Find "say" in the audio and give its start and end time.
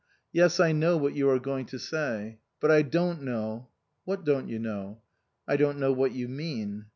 1.77-2.39